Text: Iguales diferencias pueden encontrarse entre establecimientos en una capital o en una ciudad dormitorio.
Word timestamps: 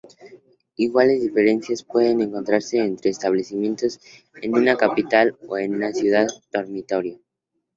Iguales 0.77 1.21
diferencias 1.21 1.83
pueden 1.83 2.21
encontrarse 2.21 2.79
entre 2.79 3.11
establecimientos 3.11 3.99
en 4.41 4.55
una 4.55 4.75
capital 4.75 5.37
o 5.47 5.59
en 5.59 5.75
una 5.75 5.93
ciudad 5.93 6.25
dormitorio. 6.51 7.19